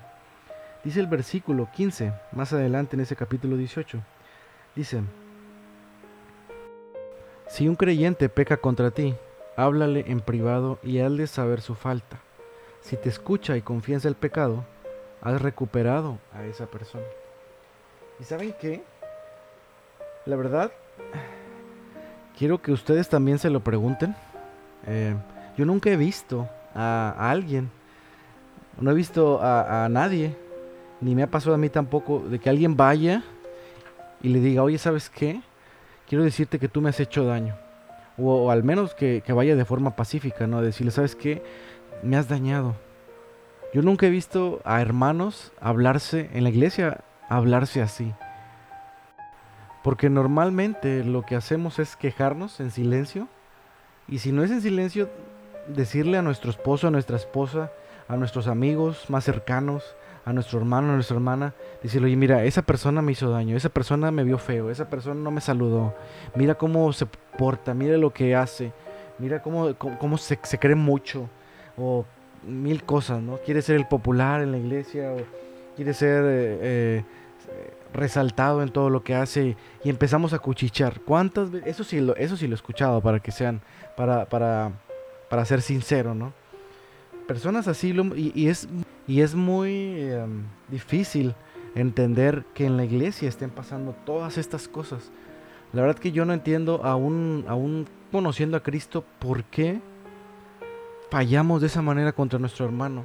Dice 0.83 0.99
el 0.99 1.09
versículo 1.09 1.69
15, 1.75 2.11
más 2.33 2.55
adelante 2.55 2.97
en 2.97 3.03
ese 3.03 3.17
capítulo 3.17 3.59
18. 3.59 4.00
Dice, 4.77 5.03
si 7.49 7.69
un 7.69 7.75
creyente 7.75 8.29
peca 8.29 8.57
contra 8.59 8.93
ti, 8.93 9.17
háblale 9.57 10.05
en 10.07 10.21
privado 10.21 10.79
y 10.85 11.00
hazle 11.00 11.27
saber 11.27 11.61
su 11.61 11.75
falta. 11.75 12.21
Si 12.81 12.97
te 12.97 13.09
escucha 13.09 13.57
y 13.57 13.62
confiesa 13.62 14.07
el 14.07 14.15
pecado, 14.15 14.65
has 15.21 15.43
recuperado 15.43 16.19
a 16.33 16.45
esa 16.45 16.67
persona. 16.67 17.05
¿Y 18.21 18.25
saben 18.25 18.55
qué? 18.61 18.85
La 20.25 20.37
verdad, 20.37 20.71
quiero 22.39 22.62
que 22.62 22.71
ustedes 22.71 23.09
también 23.09 23.41
se 23.41 23.50
lo 23.50 23.61
pregunten. 23.61 24.15
Eh, 24.87 25.17
yo 25.57 25.65
nunca 25.65 25.91
he 25.91 25.97
visto 25.97 26.49
a, 26.73 27.31
alguien, 27.31 27.69
no 28.81 28.93
he 28.93 28.95
visto 28.95 29.43
a, 29.43 29.85
a, 29.85 29.89
nadie, 29.89 30.37
ni 31.00 31.17
me 31.17 31.25
ha 31.25 31.27
pasado 31.27 31.57
a 31.57 31.59
mí 31.59 31.69
tampoco, 31.69 32.21
de 32.21 32.39
que 32.39 32.49
alguien 32.49 32.77
vaya 32.77 33.25
y 34.23 34.29
le 34.29 34.41
diga, 34.41 34.62
oye, 34.62 34.79
¿sabes 34.79 35.11
qué? 35.11 35.41
Quiero 36.09 36.25
decirte 36.25 36.59
que 36.59 36.69
tú 36.69 36.81
me 36.81 36.91
has 36.91 37.00
hecho 37.00 37.25
daño. 37.25 37.57
O, 38.19 38.50
al 38.50 38.65
menos 38.65 38.95
que, 38.95 39.23
que, 39.25 39.33
vaya 39.33 39.57
de 39.57 39.65
forma 39.65 39.97
pacífica, 39.97 40.47
¿no? 40.47 40.61
Decirle, 40.61 40.91
¿sabes 40.91 41.15
qué? 41.15 41.43
Me 42.03 42.17
has 42.17 42.29
dañado. 42.29 42.75
Yo 43.73 43.83
nunca 43.83 44.07
he 44.07 44.11
visto 44.11 44.61
a 44.65 44.81
hermanos 44.81 45.53
hablarse 45.61 46.29
en 46.35 46.45
la 46.45 46.50
iglesia 46.50 47.05
hablarse 47.31 47.81
así. 47.81 48.12
Porque 49.83 50.11
normalmente 50.11 51.05
lo 51.05 51.23
que 51.23 51.37
hacemos 51.37 51.79
es 51.79 51.97
quejarnos 51.97 52.61
en 52.61 52.71
silencio. 52.71 53.29
Y 54.09 54.19
si 54.19 54.33
no 54.33 54.43
es 54.43 54.50
en 54.50 54.61
silencio, 54.61 55.09
decirle 55.69 56.19
a 56.19 56.23
nuestro 56.23 56.50
esposo, 56.50 56.89
a 56.89 56.91
nuestra 56.91 57.17
esposa, 57.17 57.71
a 58.09 58.17
nuestros 58.17 58.49
amigos 58.49 59.09
más 59.09 59.25
cercanos, 59.25 59.85
a 60.25 60.33
nuestro 60.33 60.59
hermano, 60.59 60.93
a 60.93 60.95
nuestra 60.95 61.17
hermana, 61.17 61.55
decirle, 61.83 62.07
oye, 62.07 62.17
mira, 62.17 62.45
esa 62.45 62.62
persona 62.62 63.03
me 63.03 63.12
hizo 63.12 63.31
daño, 63.31 63.57
esa 63.57 63.69
persona 63.69 64.11
me 64.11 64.25
vio 64.25 64.39
feo, 64.39 64.71
esa 64.71 64.89
persona 64.89 65.21
no 65.21 65.31
me 65.31 65.41
saludó, 65.41 65.95
mira 66.35 66.55
cómo 66.55 66.93
se 66.93 67.07
porta, 67.39 67.75
mira 67.75 67.97
lo 67.97 68.12
que 68.12 68.35
hace, 68.37 68.73
mira 69.19 69.43
cómo, 69.43 69.75
cómo, 69.77 70.19
se, 70.19 70.39
se, 70.43 70.59
cree 70.59 70.75
mucho, 70.75 71.29
o 71.77 72.05
mil 72.43 72.85
cosas, 72.85 73.23
¿no? 73.23 73.39
Quiere 73.39 73.62
ser 73.62 73.77
el 73.77 73.87
popular 73.87 74.43
en 74.43 74.53
la 74.53 74.59
iglesia, 74.59 75.12
o 75.12 75.19
quiere 75.77 75.95
ser... 75.95 76.25
Eh, 76.27 77.05
eh, 77.50 77.75
resaltado 77.93 78.62
en 78.62 78.71
todo 78.71 78.91
lo 78.91 79.03
que 79.03 79.15
hace 79.15 79.57
y 79.83 79.91
empezamos 79.91 80.33
a 80.33 80.39
cuchichar. 80.39 81.00
¿Cuántas 81.00 81.50
veces? 81.50 81.69
Eso 81.69 81.85
sí 81.85 82.00
lo, 82.00 82.17
eso 82.17 82.37
sí 82.37 82.47
lo 82.47 82.55
he 82.55 82.57
escuchado 82.57 83.00
para 83.00 83.21
que 83.21 83.33
sean, 83.33 83.61
para, 83.97 84.27
para, 84.27 84.73
para 85.29 85.45
ser 85.45 85.62
sincero, 85.62 86.15
¿no? 86.15 86.33
Personas 87.27 87.69
así, 87.69 87.95
y, 88.17 88.49
es, 88.49 88.69
y 89.11 89.23
es 89.23 89.35
muy 89.35 90.02
em, 90.02 90.45
difícil 90.69 91.35
entender 91.75 92.45
que 92.55 92.64
en 92.64 92.76
la 92.76 92.85
iglesia 92.85 93.29
estén 93.29 93.50
pasando 93.50 93.93
todas 94.07 94.38
estas 94.38 94.69
cosas. 94.69 95.11
La 95.73 95.83
verdad 95.83 95.99
que 95.99 96.12
yo 96.12 96.25
no 96.25 96.33
entiendo, 96.33 96.83
aún, 96.85 97.45
aún 97.49 97.88
conociendo 98.12 98.57
a 98.57 98.62
Cristo, 98.62 99.02
por 99.19 99.43
qué 99.43 99.81
fallamos 101.11 101.61
de 101.61 101.67
esa 101.67 101.83
manera 101.83 102.12
contra 102.12 102.38
nuestro 102.38 102.64
hermano. 102.64 103.05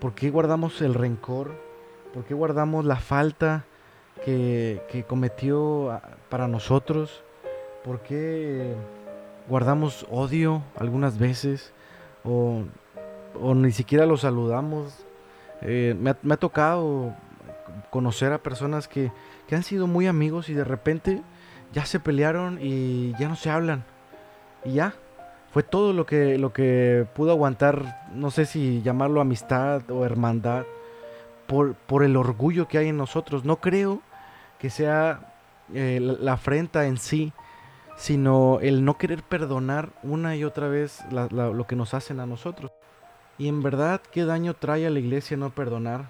¿Por 0.00 0.16
qué 0.16 0.30
guardamos 0.30 0.82
el 0.82 0.94
rencor? 0.94 1.52
¿Por 2.12 2.24
qué 2.24 2.34
guardamos 2.34 2.84
la 2.84 2.96
falta 2.96 3.66
que, 4.24 5.04
cometió 5.06 6.00
para 6.28 6.48
nosotros? 6.48 7.22
¿Por 7.84 8.00
qué 8.00 8.74
guardamos 9.48 10.08
odio 10.10 10.64
algunas 10.76 11.18
veces? 11.18 11.72
¿O, 12.24 12.64
ni 13.54 13.72
siquiera 13.72 14.06
lo 14.06 14.16
saludamos? 14.16 15.04
Eh, 15.62 15.96
me, 15.98 16.10
ha, 16.10 16.36
tocado 16.36 17.14
conocer 17.90 18.32
a 18.32 18.42
personas 18.42 18.88
que, 18.88 19.12
que 19.46 19.54
han 19.54 19.62
sido 19.62 19.86
muy 19.86 20.06
amigos 20.06 20.48
y 20.48 20.54
de 20.54 20.64
repente 20.64 21.22
ya 21.72 21.86
se 21.86 22.00
pelearon 22.00 22.58
y 22.60 23.12
ya 23.18 23.28
no 23.28 23.36
se 23.36 23.50
hablan. 23.50 23.84
Y 24.64 24.74
ya, 24.74 24.94
fue 25.54 25.62
todo 25.62 25.92
lo 25.92 26.04
que, 26.06 26.38
lo 26.38 26.52
que 26.52 27.06
pudo 27.14 27.30
aguantar, 27.30 28.08
no 28.12 28.30
sé 28.30 28.44
si 28.44 28.82
llamarlo 28.82 29.20
amistad 29.20 29.88
o 29.90 30.04
hermandad 30.04 30.64
por, 31.46 31.74
por 31.74 32.02
el 32.02 32.16
orgullo 32.16 32.66
que 32.68 32.78
hay 32.78 32.88
en 32.88 32.96
nosotros. 32.96 33.44
No 33.44 33.60
creo 33.60 34.00
que 34.58 34.70
sea 34.70 35.34
eh, 35.72 36.00
la, 36.00 36.32
afrenta 36.32 36.86
en 36.86 36.96
sí, 36.96 37.32
sino 37.96 38.58
el 38.60 38.84
no 38.84 38.98
querer 38.98 39.22
perdonar 39.22 39.90
una 40.02 40.36
y 40.36 40.44
otra 40.44 40.68
vez 40.68 41.04
lo 41.10 41.66
que 41.66 41.76
nos 41.76 41.94
hacen 41.94 42.20
a 42.20 42.26
nosotros. 42.26 42.72
Y 43.36 43.48
en 43.48 43.62
verdad, 43.62 44.00
¿qué 44.12 44.24
daño 44.24 44.54
trae 44.54 44.86
a 44.86 44.90
la 44.90 45.00
iglesia 45.00 45.36
no 45.36 45.50
perdonar? 45.50 46.06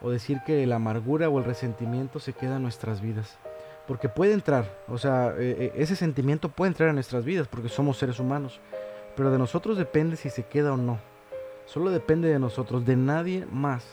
O 0.00 0.10
decir 0.10 0.40
que 0.44 0.66
la 0.66 0.76
amargura 0.76 1.28
o 1.28 1.38
el 1.38 1.44
resentimiento 1.44 2.18
se 2.18 2.32
queda 2.32 2.56
en 2.56 2.62
nuestras 2.62 3.00
vidas. 3.00 3.38
Porque 3.86 4.08
puede 4.08 4.32
entrar, 4.32 4.78
o 4.88 4.98
sea, 4.98 5.34
eh, 5.38 5.56
eh, 5.58 5.72
ese 5.76 5.94
sentimiento 5.94 6.48
puede 6.48 6.70
entrar 6.70 6.88
en 6.88 6.96
nuestras 6.96 7.24
vidas 7.24 7.46
porque 7.46 7.68
somos 7.68 7.98
seres 7.98 8.18
humanos. 8.18 8.60
Pero 9.16 9.30
de 9.30 9.38
nosotros 9.38 9.76
depende 9.76 10.16
si 10.16 10.30
se 10.30 10.44
queda 10.44 10.72
o 10.72 10.76
no. 10.76 10.98
Solo 11.66 11.90
depende 11.90 12.28
de 12.28 12.38
nosotros, 12.38 12.84
de 12.84 12.96
nadie 12.96 13.46
más. 13.52 13.84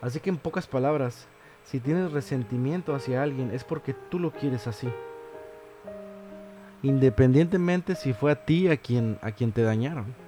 Así 0.00 0.18
que 0.18 0.30
en 0.30 0.38
pocas 0.38 0.66
palabras, 0.66 1.28
si 1.64 1.78
tienes 1.78 2.12
resentimiento 2.12 2.94
hacia 2.94 3.22
alguien 3.22 3.50
es 3.52 3.62
porque 3.62 3.94
tú 3.94 4.18
lo 4.18 4.32
quieres 4.32 4.66
así. 4.66 4.88
Independientemente 6.82 7.94
si 7.94 8.12
fue 8.12 8.32
a 8.32 8.44
ti 8.44 8.68
a 8.68 8.76
quien, 8.76 9.18
a 9.22 9.30
quien 9.32 9.52
te 9.52 9.62
dañaron. 9.62 10.25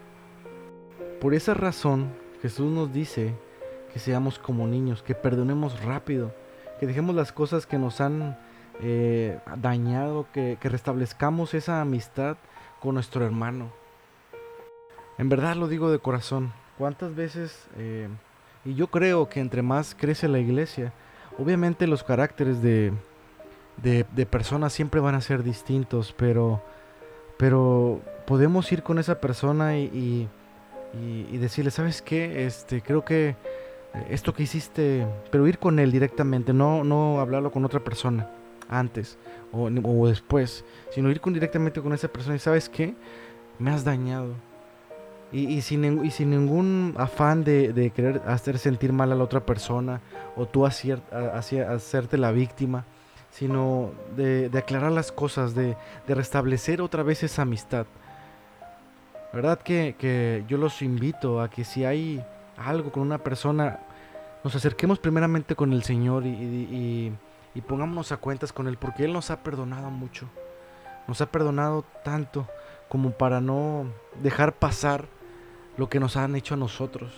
Por 1.21 1.35
esa 1.35 1.55
razón, 1.55 2.13
Jesús 2.43 2.71
nos 2.71 2.93
dice 2.93 3.35
que 3.93 3.99
seamos 3.99 4.39
como 4.39 4.67
niños, 4.67 5.03
que 5.03 5.15
perdonemos 5.15 5.83
rápido, 5.83 6.33
que 6.79 6.87
dejemos 6.87 7.15
las 7.15 7.33
cosas 7.33 7.67
que 7.67 7.79
nos 7.79 8.01
han 8.01 8.39
eh, 8.81 9.39
dañado, 9.57 10.27
que, 10.33 10.57
restablezcamos 10.63 11.55
esa 11.55 11.81
amistad 11.81 12.37
con 12.81 12.95
nuestro 12.95 13.25
hermano. 13.25 13.73
En 15.19 15.29
verdad 15.29 15.57
lo 15.57 15.67
digo 15.67 15.91
de 15.91 15.99
corazón. 15.99 16.53
¿Cuántas 16.79 17.17
veces 17.17 17.67
eh, 17.77 18.09
y 18.65 18.75
yo 18.75 18.89
creo 18.89 19.29
que 19.29 19.41
entre 19.41 19.63
más 19.63 19.97
crece 19.99 20.29
la 20.29 20.39
iglesia, 20.39 20.93
obviamente 21.39 21.87
los 21.87 22.03
caracteres 22.03 22.61
de, 22.61 22.93
de, 23.77 24.27
personas 24.27 24.73
siempre 24.73 25.01
van 25.01 25.15
a 25.15 25.21
ser 25.21 25.43
distintos, 25.43 26.15
pero, 26.17 26.63
pero 27.39 28.01
podemos 28.27 28.71
ir 28.73 28.83
con 28.83 28.99
esa 28.99 29.21
persona 29.21 29.79
y, 29.79 29.85
y, 29.85 30.29
decirle, 30.93 31.71
¿sabes 31.71 32.03
qué? 32.03 32.47
Este, 32.47 32.83
creo 32.83 33.05
que 33.05 33.37
esto 34.11 34.33
que 34.33 34.43
hiciste, 34.43 35.07
pero 35.31 35.47
ir 35.47 35.59
con 35.59 35.79
él 35.79 35.93
directamente, 35.93 36.53
no, 36.53 36.85
no 36.85 37.21
hablarlo 37.21 37.51
con 37.51 37.65
otra 37.65 37.81
persona 37.81 38.31
antes 38.69 39.19
o, 39.53 40.07
después, 40.07 40.65
sino 40.91 41.11
ir 41.11 41.21
con, 41.21 41.33
directamente 41.33 41.81
con 41.81 41.93
esa 41.93 42.09
persona 42.09 42.37
y, 42.37 42.39
¿sabes 42.39 42.69
qué? 42.69 42.95
Me 43.59 43.71
has 43.71 43.85
dañado 43.85 44.35
y, 45.33 45.61
sin, 45.61 46.05
y 46.05 46.11
sin 46.11 46.31
ningún 46.31 46.95
afán 46.97 47.45
de, 47.45 47.93
querer 47.95 48.23
hacer 48.27 48.59
sentir 48.59 48.93
mal 48.93 49.13
a 49.13 49.15
la 49.15 49.25
otra 49.25 49.45
persona 49.45 50.01
o 50.37 50.47
tú 50.47 50.65
hacer, 50.65 51.03
hacerte 51.13 52.17
la 52.17 52.33
víctima, 52.33 52.85
sino 53.31 53.91
de, 54.17 54.51
aclarar 54.57 54.93
las 54.93 55.13
cosas, 55.13 55.55
de, 55.55 55.77
restablecer 56.07 56.81
otra 56.81 57.03
vez 57.03 57.23
esa 57.23 57.43
amistad. 57.43 57.87
¿Verdad 59.33 59.59
que, 59.59 59.95
que, 59.99 60.45
yo 60.49 60.57
los 60.57 60.81
invito 60.83 61.41
a 61.41 61.51
que 61.51 61.65
si 61.65 61.85
hay 61.85 62.25
algo 62.57 62.91
con 62.91 63.03
una 63.03 63.19
persona, 63.19 63.81
nos 64.43 64.55
acerquemos 64.55 64.99
primeramente 64.99 65.55
con 65.55 65.73
el 65.73 65.83
Señor 65.83 66.25
y, 66.25 66.31
y, 66.31 67.13
y 67.55 67.61
pongámonos 67.61 68.11
a 68.13 68.17
cuentas 68.17 68.53
con 68.53 68.69
Él, 68.69 68.79
porque 68.79 69.05
Él 69.05 69.13
nos 69.13 69.31
ha 69.31 69.43
perdonado 69.43 69.91
mucho. 69.91 70.29
Nos 71.07 71.21
ha 71.21 71.27
perdonado 71.27 71.85
tanto 72.05 72.47
como 72.89 73.11
para 73.11 73.41
no 73.41 73.87
dejar 74.23 74.55
pasar 74.55 75.07
lo 75.77 75.89
que 75.89 76.01
nos 76.01 76.17
han 76.17 76.35
hecho 76.35 76.55
a 76.55 76.57
nosotros. 76.57 77.13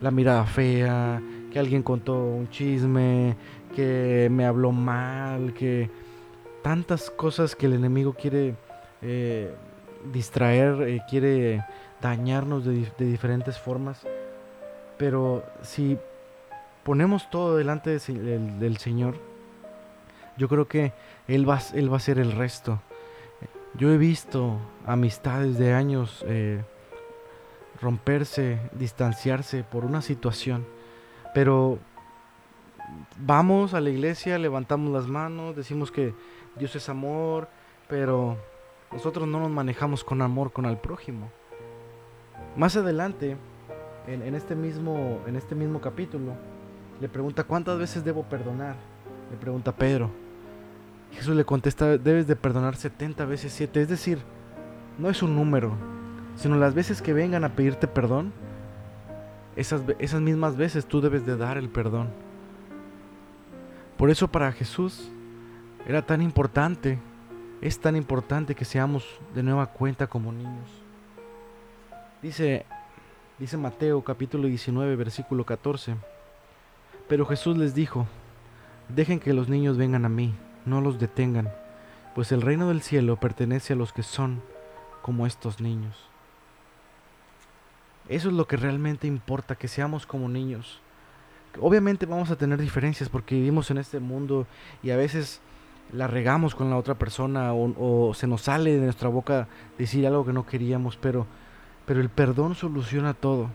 La 0.00 0.10
mirada 0.10 0.44
fea, 0.44 1.22
que 1.52 1.58
alguien 1.58 1.82
contó 1.82 2.16
un 2.16 2.48
chisme, 2.48 3.36
que 3.74 4.28
me 4.30 4.46
habló 4.46 4.72
mal, 4.72 5.52
que 5.52 5.90
tantas 6.62 7.10
cosas 7.10 7.54
que 7.54 7.66
el 7.66 7.74
enemigo 7.74 8.14
quiere 8.14 8.54
eh, 9.02 9.54
distraer, 10.04 10.82
eh, 10.82 11.02
quiere 11.08 11.64
dañarnos 12.00 12.64
de, 12.64 12.90
diferentes 12.98 13.58
formas. 13.58 14.06
Pero 14.98 15.44
si 15.62 15.98
ponemos 16.82 17.30
todo 17.30 17.56
delante 17.56 17.90
del, 17.90 18.76
Señor, 18.78 19.16
yo 20.36 20.48
creo 20.48 20.68
que 20.68 20.92
Él 21.28 21.48
va, 21.48 21.60
él 21.74 21.90
va 21.90 21.94
a 21.94 21.96
hacer 21.96 22.18
el 22.18 22.32
resto. 22.32 22.80
Yo 23.74 23.90
he 23.92 23.98
visto 23.98 24.58
amistades 24.84 25.56
de 25.56 25.72
años 25.72 26.24
eh, 26.26 26.60
romperse, 27.80 28.58
distanciarse 28.72 29.62
por 29.62 29.84
una 29.84 30.02
situación, 30.02 30.66
pero 31.34 31.78
vamos 33.16 33.74
a 33.74 33.80
la 33.80 33.90
iglesia, 33.90 34.38
levantamos 34.38 34.92
las 34.92 35.06
manos, 35.06 35.54
decimos 35.54 35.92
que 35.92 36.14
Dios 36.56 36.74
es 36.74 36.88
amor, 36.88 37.48
pero 37.88 38.36
nosotros 38.92 39.28
no 39.28 39.40
nos 39.40 39.50
manejamos 39.50 40.02
con 40.04 40.22
amor 40.22 40.52
con 40.52 40.64
el 40.66 40.76
prójimo. 40.76 41.30
Más 42.56 42.76
adelante, 42.76 43.36
en, 44.06 44.34
este 44.34 44.56
mismo, 44.56 45.20
en 45.26 45.36
este 45.36 45.54
mismo 45.54 45.80
capítulo, 45.80 46.34
le 47.00 47.08
pregunta 47.08 47.44
cuántas 47.44 47.78
veces 47.78 48.04
debo 48.04 48.24
perdonar. 48.24 48.74
Le 49.30 49.36
pregunta 49.36 49.72
Pedro. 49.72 50.10
Jesús 51.12 51.36
le 51.36 51.44
contesta, 51.44 51.98
debes 51.98 52.26
de 52.26 52.36
perdonar 52.36 52.76
70 52.76 53.24
veces 53.24 53.52
7. 53.52 53.82
Es 53.82 53.88
decir, 53.88 54.18
no 54.98 55.08
es 55.08 55.22
un 55.22 55.36
número, 55.36 55.72
sino 56.36 56.56
las 56.56 56.74
veces 56.74 57.00
que 57.00 57.12
vengan 57.12 57.44
a 57.44 57.54
pedirte 57.54 57.86
perdón, 57.86 58.32
esas, 59.56 59.82
esas 59.98 60.20
mismas 60.20 60.56
veces 60.56 60.86
tú 60.86 61.00
debes 61.00 61.26
de 61.26 61.36
dar 61.36 61.56
el 61.56 61.68
perdón. 61.68 62.08
Por 63.96 64.10
eso 64.10 64.28
para 64.28 64.52
Jesús 64.52 65.10
era 65.86 66.02
tan 66.02 66.22
importante, 66.22 66.98
es 67.60 67.80
tan 67.80 67.96
importante 67.96 68.54
que 68.54 68.64
seamos 68.64 69.04
de 69.34 69.42
nueva 69.42 69.66
cuenta 69.66 70.06
como 70.06 70.32
niños. 70.32 70.68
Dice, 72.22 72.66
dice 73.38 73.56
Mateo 73.56 74.02
capítulo 74.02 74.46
19 74.46 74.96
versículo 74.96 75.44
14. 75.44 75.96
Pero 77.08 77.26
Jesús 77.26 77.56
les 77.56 77.74
dijo, 77.74 78.06
dejen 78.88 79.20
que 79.20 79.34
los 79.34 79.48
niños 79.48 79.76
vengan 79.76 80.04
a 80.04 80.08
mí 80.08 80.34
no 80.64 80.80
los 80.80 80.98
detengan, 80.98 81.52
pues 82.14 82.32
el 82.32 82.42
reino 82.42 82.68
del 82.68 82.82
cielo 82.82 83.16
pertenece 83.16 83.72
a 83.72 83.76
los 83.76 83.92
que 83.92 84.02
son 84.02 84.42
como 85.02 85.26
estos 85.26 85.60
niños. 85.60 85.96
Eso 88.08 88.28
es 88.28 88.34
lo 88.34 88.46
que 88.46 88.56
realmente 88.56 89.06
importa, 89.06 89.54
que 89.54 89.68
seamos 89.68 90.06
como 90.06 90.28
niños. 90.28 90.80
Obviamente 91.60 92.06
vamos 92.06 92.30
a 92.30 92.36
tener 92.36 92.60
diferencias 92.60 93.08
porque 93.08 93.34
vivimos 93.34 93.70
en 93.70 93.78
este 93.78 94.00
mundo 94.00 94.46
y 94.82 94.90
a 94.90 94.96
veces 94.96 95.40
la 95.92 96.06
regamos 96.06 96.54
con 96.54 96.70
la 96.70 96.76
otra 96.76 96.94
persona 96.94 97.52
o, 97.52 98.12
se 98.14 98.26
nos 98.26 98.42
sale 98.42 98.72
de 98.74 98.84
nuestra 98.84 99.08
boca 99.08 99.48
decir 99.78 100.06
algo 100.06 100.24
que 100.24 100.32
no 100.32 100.46
queríamos, 100.46 100.96
pero, 100.96 101.26
pero 101.86 102.00
el 102.00 102.08
perdón 102.08 102.54
soluciona 102.54 103.14
todo. 103.14 103.50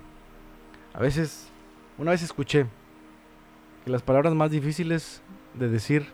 A 0.94 1.00
veces, 1.00 1.50
una 1.98 2.12
vez 2.12 2.24
escuché 2.24 2.68
que 3.84 3.92
las 3.92 4.01
palabras 4.01 4.34
más 4.34 4.52
difíciles 4.52 5.21
de 5.54 5.69
decir 5.69 6.08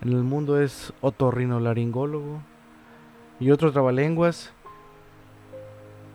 en 0.00 0.08
el 0.10 0.22
mundo 0.22 0.60
es 0.60 0.92
otorrinolaringólogo 1.00 2.42
y 3.38 3.50
otro 3.50 3.72
trabalenguas. 3.72 4.52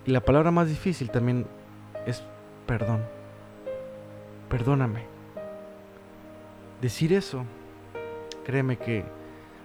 Y 0.06 0.12
la 0.12 0.22
palabra 0.22 0.52
más 0.52 0.70
difícil 0.70 1.10
también 1.12 1.46
es 2.06 2.24
perdón. 2.66 3.04
Perdóname. 4.50 5.06
Decir 6.82 7.12
eso, 7.12 7.44
créeme 8.46 8.78
que, 8.78 9.04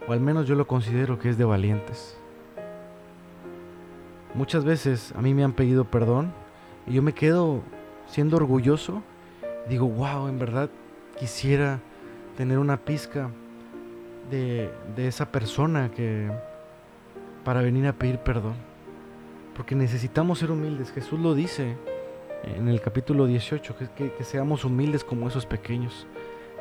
o 0.06 0.12
al 0.12 0.20
menos 0.20 0.46
yo 0.46 0.54
lo 0.54 0.66
considero 0.66 1.18
que 1.18 1.28
es 1.28 1.38
de 1.38 1.44
valientes. 1.44 2.16
Muchas 4.34 4.64
veces 4.64 5.12
a 5.16 5.20
mí 5.20 5.34
me 5.34 5.44
han 5.44 5.52
pedido 5.52 5.84
perdón 5.84 6.32
y 6.86 6.94
yo 6.94 7.02
me 7.02 7.12
quedo 7.12 7.60
siendo 8.06 8.36
orgulloso. 8.36 9.02
Digo, 9.68 9.86
wow, 9.86 10.28
en 10.28 10.38
verdad 10.38 10.70
quisiera 11.18 11.80
tener 12.36 12.58
una 12.58 12.78
pizca 12.78 13.30
de, 14.30 14.70
esa 14.96 15.30
persona 15.30 15.90
que 15.90 16.30
para 17.44 17.60
venir 17.60 17.86
a 17.86 17.92
pedir 17.92 18.18
perdón. 18.18 18.54
Porque 19.54 19.74
necesitamos 19.74 20.38
ser 20.38 20.50
humildes. 20.50 20.90
Jesús 20.92 21.20
lo 21.20 21.34
dice 21.34 21.76
en 22.42 22.68
el 22.68 22.80
capítulo 22.80 23.26
18, 23.26 23.76
que, 23.76 24.12
que, 24.12 24.24
seamos 24.24 24.64
humildes 24.64 25.04
como 25.04 25.28
esos 25.28 25.44
pequeños. 25.44 26.06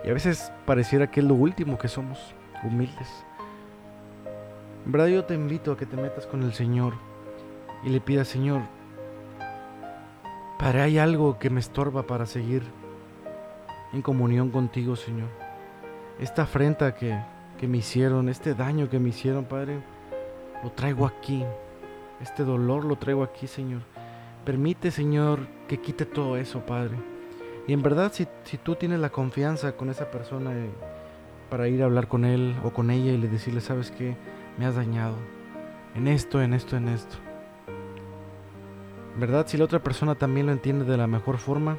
Y 0.03 0.09
a 0.09 0.13
veces 0.13 0.51
pareciera 0.65 1.09
que 1.09 1.21
es 1.21 1.25
lo 1.25 1.35
último 1.35 1.77
que 1.77 1.87
somos, 1.87 2.35
humildes. 2.63 3.25
En 4.85 4.91
verdad 4.91 5.07
yo 5.07 5.25
te 5.25 5.35
invito 5.35 5.71
a 5.71 5.77
que 5.77 5.85
te 5.85 5.95
metas 5.95 6.25
con 6.25 6.41
el 6.43 6.53
Señor 6.53 6.93
y 7.83 7.89
le 7.89 8.01
pidas, 8.01 8.27
Señor, 8.27 8.61
para 10.57 10.83
hay 10.83 10.97
algo 10.97 11.37
que 11.37 11.49
me 11.49 11.59
estorba 11.59 12.03
para 12.03 12.25
seguir 12.25 12.63
en 13.93 14.01
comunión 14.01 14.49
contigo, 14.49 14.95
Señor. 14.95 15.29
Esta 16.19 16.43
afrenta 16.43 16.95
que, 16.95 17.19
que 17.59 17.67
me 17.67 17.77
hicieron, 17.77 18.27
este 18.27 18.55
daño 18.55 18.89
que 18.89 18.99
me 18.99 19.09
hicieron, 19.09 19.45
Padre, 19.45 19.81
lo 20.63 20.71
traigo 20.71 21.05
aquí. 21.05 21.43
Este 22.19 22.43
dolor 22.43 22.85
lo 22.85 22.95
traigo 22.95 23.23
aquí, 23.23 23.47
Señor. 23.47 23.81
Permite, 24.45 24.91
Señor, 24.91 25.47
que 25.67 25.79
quite 25.79 26.05
todo 26.05 26.37
eso, 26.37 26.59
Padre. 26.65 26.97
Y 27.67 27.73
en 27.73 27.83
verdad, 27.83 28.11
si, 28.13 28.27
si 28.43 28.57
tú 28.57 28.75
tienes 28.75 28.99
la 28.99 29.11
confianza 29.11 29.73
con 29.73 29.89
esa 29.89 30.09
persona 30.09 30.51
eh, 30.53 30.69
para 31.49 31.67
ir 31.67 31.81
a 31.83 31.85
hablar 31.85 32.07
con 32.07 32.25
él 32.25 32.55
o 32.63 32.71
con 32.71 32.89
ella 32.89 33.11
y 33.11 33.17
le 33.17 33.27
decirle, 33.27 33.61
sabes 33.61 33.91
que 33.91 34.15
me 34.57 34.65
has 34.65 34.75
dañado 34.75 35.15
en 35.95 36.07
esto, 36.07 36.41
en 36.41 36.53
esto, 36.53 36.77
en 36.77 36.87
esto. 36.89 37.17
Verdad, 39.17 39.45
si 39.47 39.57
la 39.57 39.65
otra 39.65 39.79
persona 39.79 40.15
también 40.15 40.45
lo 40.45 40.51
entiende 40.51 40.85
de 40.85 40.97
la 40.97 41.07
mejor 41.07 41.37
forma, 41.37 41.77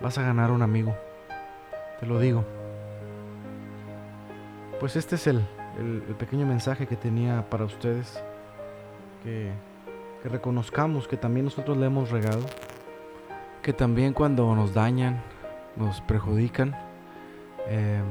vas 0.00 0.18
a 0.18 0.22
ganar 0.22 0.50
un 0.50 0.62
amigo. 0.62 0.96
Te 2.00 2.06
lo 2.06 2.18
digo 2.18 2.44
pues 4.82 4.96
este 4.96 5.14
es 5.14 5.28
el, 5.28 5.40
pequeño 6.18 6.44
mensaje 6.44 6.88
que 6.88 6.96
tenía 6.96 7.48
para 7.48 7.64
ustedes. 7.64 8.20
Que, 9.22 9.52
reconozcamos 10.24 11.06
que 11.06 11.16
también 11.16 11.44
nosotros 11.44 11.76
le 11.76 11.86
hemos 11.86 12.10
regado. 12.10 12.44
Que 13.62 13.72
también 13.72 14.12
cuando 14.12 14.56
nos 14.56 14.74
dañan, 14.74 15.22
nos 15.76 16.00
perjudican, 16.00 16.74
eh, 17.68 18.02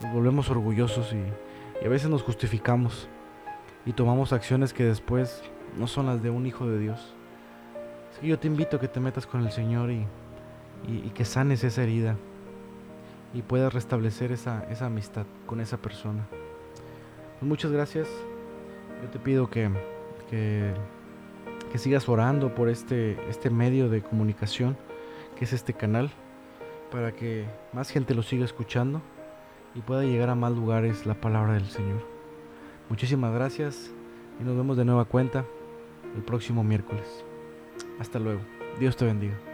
nos, 0.00 0.12
volvemos 0.12 0.48
orgullosos 0.50 1.12
y, 1.14 1.24
a 1.86 1.88
veces 1.88 2.10
nos 2.10 2.22
justificamos 2.22 3.08
y 3.86 3.92
tomamos 3.92 4.32
acciones 4.32 4.72
que 4.72 4.84
después 4.84 5.42
no 5.78 5.86
son 5.86 6.06
las 6.06 6.22
de 6.22 6.30
un 6.30 6.46
hijo 6.46 6.66
de 6.66 6.78
Dios. 6.78 7.14
Así 8.10 8.22
que 8.22 8.28
yo 8.28 8.38
te 8.38 8.48
invito 8.48 8.76
a 8.76 8.80
que 8.80 8.88
te 8.88 9.00
metas 9.00 9.26
con 9.26 9.42
el 9.44 9.52
Señor 9.52 9.90
y, 9.90 10.06
y 10.86 11.10
que 11.10 11.24
sanes 11.24 11.64
esa 11.64 11.82
herida 11.82 12.16
y 13.32 13.42
puedas 13.42 13.72
restablecer 13.72 14.32
esa, 14.32 14.66
amistad 14.80 15.26
con 15.46 15.60
esa 15.60 15.76
persona. 15.76 16.26
Pues 17.38 17.48
muchas 17.48 17.70
gracias. 17.70 18.08
Yo 19.02 19.08
te 19.08 19.18
pido 19.18 19.48
que, 19.48 19.70
que, 20.28 20.74
que, 21.72 21.78
sigas 21.78 22.08
orando 22.08 22.54
por 22.54 22.68
este, 22.68 23.18
este 23.30 23.50
medio 23.50 23.88
de 23.88 24.02
comunicación, 24.02 24.76
que 25.36 25.44
es 25.44 25.52
este 25.52 25.72
canal, 25.72 26.10
para 26.90 27.12
que 27.12 27.46
más 27.72 27.90
gente 27.90 28.14
lo 28.14 28.22
siga 28.22 28.44
escuchando 28.44 29.00
y 29.74 29.80
pueda 29.80 30.02
llegar 30.02 30.30
a 30.30 30.34
más 30.34 30.52
lugares 30.52 31.06
la 31.06 31.14
palabra 31.14 31.54
del 31.54 31.66
Señor. 31.66 32.02
Muchísimas 32.88 33.32
gracias 33.32 33.90
y 34.40 34.44
nos 34.44 34.56
vemos 34.56 34.76
de 34.76 34.84
nueva 34.84 35.04
cuenta 35.04 35.44
el 36.16 36.22
próximo 36.22 36.64
miércoles. 36.64 37.24
Hasta 37.98 38.18
luego. 38.18 38.40
Dios 38.78 38.96
te 38.96 39.04
bendiga. 39.04 39.49